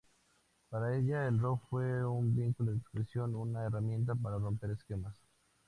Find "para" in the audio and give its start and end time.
0.71-0.97, 4.15-4.39